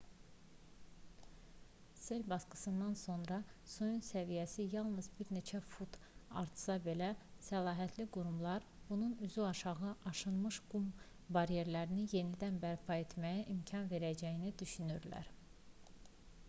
sel 2.03 2.23
basqınından 2.29 2.93
sonra 3.01 3.37
suyun 3.73 3.99
səviyyəsi 4.07 4.65
yalnız 4.77 5.09
bir 5.19 5.29
neçə 5.37 5.61
fut 5.75 5.99
artsa 6.43 6.77
belə 6.87 7.09
səlahiyyətli 7.51 8.07
qurumlar 8.17 8.65
bunun 8.91 9.13
üzüaşağı 9.27 9.93
aşınmış 10.13 10.59
qum 10.75 10.89
baryerlərini 11.37 12.07
yenidən 12.15 12.59
bərpa 12.65 13.01
etməyə 13.05 13.47
imkan 13.57 13.93
verəcəyini 13.93 14.55
düşünürlər 14.63 15.31